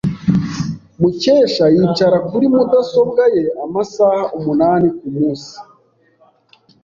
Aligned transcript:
Mukesha 1.01 1.65
yicara 1.75 2.17
kuri 2.29 2.45
mudasobwa 2.55 3.23
ye 3.35 3.43
amasaha 3.65 4.23
umunani 4.37 4.87
kumunsi. 4.97 5.55